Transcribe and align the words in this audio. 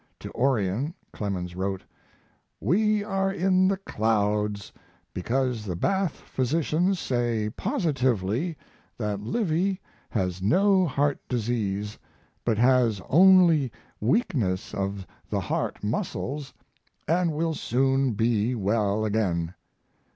To 0.21 0.31
Orion, 0.33 0.95
Clemens 1.13 1.55
wrote: 1.55 1.83
We 2.59 3.03
are 3.03 3.31
in 3.31 3.67
the 3.67 3.77
clouds 3.77 4.71
because 5.13 5.63
the 5.63 5.75
bath 5.75 6.13
physicians 6.25 6.99
say 6.99 7.51
positively 7.51 8.57
that 8.97 9.21
Livy 9.21 9.79
has 10.09 10.41
no 10.41 10.87
heart 10.87 11.19
disease 11.29 11.99
but 12.43 12.57
has 12.57 12.99
only 13.09 13.71
weakness 13.99 14.73
of 14.73 15.05
the 15.29 15.39
heart 15.41 15.83
muscles 15.83 16.51
and 17.07 17.31
will 17.31 17.53
soon 17.53 18.13
be 18.13 18.55
well 18.55 19.05
again. 19.05 19.53